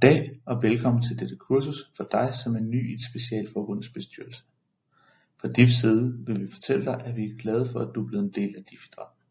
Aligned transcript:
Goddag 0.00 0.40
og 0.46 0.62
velkommen 0.62 1.02
til 1.02 1.18
dette 1.18 1.36
kursus 1.36 1.92
for 1.96 2.08
dig 2.12 2.34
som 2.34 2.56
er 2.56 2.60
ny 2.60 2.90
i 2.90 2.94
et 2.94 3.04
specialforbunds 3.10 3.88
bestyrelse. 3.88 4.44
Fra 5.40 5.48
DIFs 5.48 5.80
side 5.80 6.18
vil 6.26 6.40
vi 6.40 6.48
fortælle 6.52 6.84
dig, 6.84 7.02
at 7.04 7.16
vi 7.16 7.24
er 7.24 7.38
glade 7.38 7.66
for, 7.72 7.80
at 7.80 7.94
du 7.94 8.02
er 8.02 8.06
blevet 8.06 8.24
en 8.24 8.30
del 8.30 8.56
af 8.56 8.64
DIF 8.64 8.86
idrætten. 8.86 9.22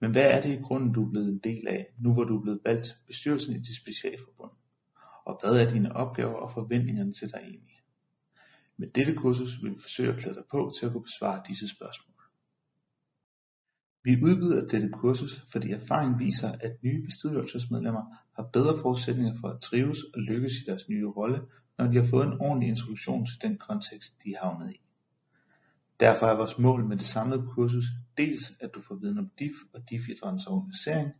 Men 0.00 0.10
hvad 0.10 0.22
er 0.22 0.40
det 0.40 0.58
i 0.58 0.62
grunden, 0.62 0.92
du 0.92 1.06
er 1.06 1.10
blevet 1.10 1.28
en 1.28 1.38
del 1.38 1.68
af, 1.68 1.86
nu 1.98 2.12
hvor 2.12 2.24
du 2.24 2.38
er 2.38 2.42
blevet 2.42 2.60
valgt 2.64 2.84
til 2.84 2.94
bestyrelsen 3.06 3.54
i 3.54 3.58
dit 3.58 3.76
specialforbund? 3.76 4.50
Og 5.24 5.38
hvad 5.42 5.60
er 5.60 5.70
dine 5.70 5.96
opgaver 5.96 6.34
og 6.34 6.50
forventningerne 6.50 7.12
til 7.12 7.32
dig 7.32 7.40
egentlig? 7.42 7.80
Med 8.76 8.88
dette 8.88 9.14
kursus 9.14 9.62
vil 9.62 9.74
vi 9.74 9.80
forsøge 9.80 10.12
at 10.12 10.20
klæde 10.20 10.34
dig 10.34 10.44
på 10.50 10.72
til 10.78 10.86
at 10.86 10.92
kunne 10.92 11.04
besvare 11.04 11.42
disse 11.48 11.68
spørgsmål. 11.68 12.17
Vi 14.08 14.22
udbyder 14.22 14.66
dette 14.66 14.88
kursus, 14.88 15.44
fordi 15.52 15.70
erfaring 15.70 16.18
viser, 16.18 16.52
at 16.60 16.82
nye 16.82 17.02
bestyrelsesmedlemmer 17.02 18.02
har 18.36 18.42
bedre 18.52 18.78
forudsætninger 18.78 19.40
for 19.40 19.48
at 19.48 19.60
trives 19.60 19.98
og 20.14 20.20
lykkes 20.20 20.52
i 20.52 20.64
deres 20.66 20.88
nye 20.88 21.06
rolle, 21.06 21.40
når 21.78 21.86
de 21.86 21.96
har 21.96 22.04
fået 22.04 22.26
en 22.26 22.40
ordentlig 22.40 22.68
introduktion 22.68 23.26
til 23.26 23.42
den 23.42 23.58
kontekst, 23.58 24.24
de 24.24 24.32
er 24.32 24.38
havnet 24.42 24.70
i. 24.70 24.80
Derfor 26.00 26.26
er 26.26 26.36
vores 26.36 26.58
mål 26.58 26.84
med 26.84 26.96
det 26.96 27.06
samlede 27.06 27.46
kursus 27.50 27.84
dels 28.18 28.52
at 28.60 28.70
du 28.74 28.80
får 28.80 28.94
viden 28.94 29.18
om 29.18 29.30
DIF 29.38 29.56
og 29.74 29.90
DIF 29.90 30.08
idrættens 30.08 30.46
organisering, 30.46 31.10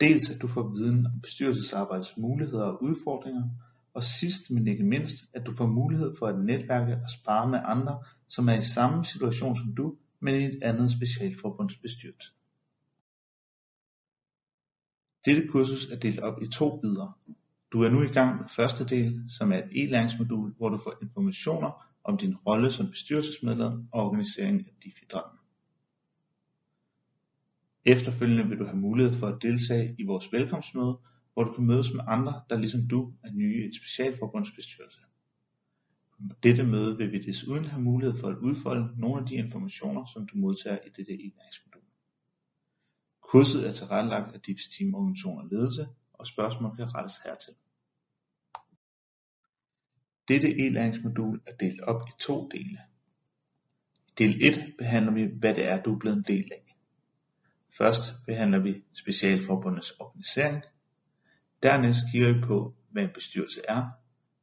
dels 0.00 0.30
at 0.30 0.42
du 0.42 0.48
får 0.48 0.68
viden 0.76 1.06
om 1.06 1.20
bestyrelsesarbejdets 1.22 2.16
muligheder 2.16 2.64
og 2.64 2.82
udfordringer, 2.82 3.42
og 3.94 4.04
sidst 4.04 4.50
men 4.50 4.68
ikke 4.68 4.84
mindst, 4.84 5.16
at 5.32 5.46
du 5.46 5.54
får 5.54 5.66
mulighed 5.66 6.12
for 6.18 6.26
at 6.26 6.44
netværke 6.44 6.94
og 6.94 7.10
spare 7.10 7.48
med 7.48 7.58
andre, 7.64 8.02
som 8.28 8.48
er 8.48 8.54
i 8.54 8.62
samme 8.62 9.04
situation 9.04 9.56
som 9.56 9.74
du, 9.74 9.96
men 10.22 10.34
i 10.34 10.44
et 10.44 10.62
andet 10.62 10.90
specialforbunds 10.90 11.76
bestyrelse. 11.76 12.32
Dette 15.24 15.48
kursus 15.48 15.90
er 15.90 15.98
delt 15.98 16.20
op 16.20 16.42
i 16.42 16.46
to 16.46 16.80
bidder. 16.80 17.18
Du 17.72 17.82
er 17.82 17.90
nu 17.90 18.02
i 18.02 18.12
gang 18.18 18.40
med 18.40 18.48
første 18.48 18.84
del, 18.84 19.24
som 19.28 19.52
er 19.52 19.58
et 19.58 19.70
e-læringsmodul, 19.72 20.54
hvor 20.56 20.68
du 20.68 20.78
får 20.78 20.94
informationer 21.02 21.86
om 22.04 22.18
din 22.18 22.36
rolle 22.36 22.70
som 22.70 22.90
bestyrelsesmedlem 22.90 23.88
og 23.92 24.06
organiseringen 24.06 24.66
af 24.66 24.72
DIF-idrætten. 24.82 25.38
Efterfølgende 27.84 28.48
vil 28.48 28.58
du 28.58 28.64
have 28.64 28.76
mulighed 28.76 29.14
for 29.14 29.26
at 29.26 29.42
deltage 29.42 29.96
i 29.98 30.02
vores 30.02 30.32
velkomstmøde, 30.32 30.98
hvor 31.34 31.44
du 31.44 31.52
kan 31.52 31.66
mødes 31.66 31.92
med 31.94 32.04
andre, 32.08 32.42
der 32.50 32.58
ligesom 32.58 32.88
du 32.88 33.12
er 33.22 33.32
nye 33.32 33.62
i 33.62 33.66
et 33.66 33.74
specialforbunds 33.74 34.50
bestyrelse. 34.50 35.00
På 36.28 36.36
dette 36.42 36.62
møde 36.62 36.96
vil 36.96 37.12
vi 37.12 37.18
desuden 37.18 37.64
have 37.64 37.82
mulighed 37.82 38.18
for 38.18 38.28
at 38.28 38.36
udfolde 38.36 39.00
nogle 39.00 39.22
af 39.22 39.26
de 39.28 39.34
informationer, 39.34 40.06
som 40.06 40.26
du 40.26 40.36
modtager 40.38 40.78
i 40.86 40.88
dette 40.96 41.12
e-læringsmodul. 41.12 41.82
Kurset 43.20 43.68
er 43.68 43.72
tilrettelagt 43.72 44.34
af 44.34 44.40
DIPS 44.40 44.68
Team 44.68 44.94
Organisation 44.94 45.38
og 45.38 45.48
Ledelse, 45.50 45.88
og 46.12 46.26
spørgsmål 46.26 46.76
kan 46.76 46.94
rettes 46.94 47.18
hertil. 47.24 47.54
Dette 50.28 50.48
e-læringsmodul 50.48 51.40
er 51.46 51.56
delt 51.60 51.80
op 51.80 52.02
i 52.08 52.12
to 52.20 52.48
dele. 52.48 52.78
I 54.08 54.12
del 54.18 54.44
1 54.44 54.74
behandler 54.78 55.12
vi, 55.12 55.24
hvad 55.24 55.54
det 55.54 55.64
er, 55.64 55.82
du 55.82 55.94
er 55.94 55.98
blevet 55.98 56.16
en 56.16 56.24
del 56.28 56.52
af. 56.52 56.76
Først 57.78 58.26
behandler 58.26 58.58
vi 58.58 58.84
specialforbundets 58.92 59.90
organisering. 59.90 60.62
Dernæst 61.62 62.00
kigger 62.12 62.32
vi 62.32 62.40
på, 62.40 62.74
hvad 62.90 63.02
en 63.02 63.10
bestyrelse 63.14 63.60
er, 63.68 64.01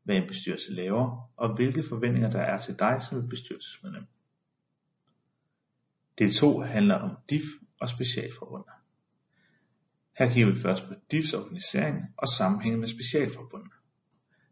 hvad 0.10 0.18
en 0.18 0.28
bestyrelse 0.28 0.74
laver, 0.74 1.32
og 1.38 1.56
hvilke 1.56 1.84
forventninger 1.84 2.32
der 2.32 2.40
er 2.40 2.58
til 2.58 2.80
dig 2.80 3.02
som 3.02 3.18
et 3.18 3.30
bestyrelsesmedlem. 3.30 4.06
Del 6.18 6.34
2 6.34 6.60
handler 6.60 6.96
om 6.96 7.18
DIF 7.30 7.44
og 7.80 7.90
specialforbundet. 7.90 8.74
Her 10.18 10.34
kigger 10.34 10.54
vi 10.54 10.60
først 10.60 10.88
på 10.88 10.94
DIFs 11.12 11.34
organisering 11.34 12.06
og 12.18 12.28
sammenhængen 12.28 12.80
med 12.80 12.88
specialforbundet. 12.88 13.72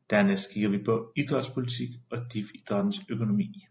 Dernæst 0.10 0.54
kigger 0.54 0.70
vi 0.70 0.84
på 0.84 1.12
idrætspolitik 1.16 1.90
og 2.10 2.34
DIF 2.34 2.48
idrættens 2.56 3.00
økonomi. 3.10 3.68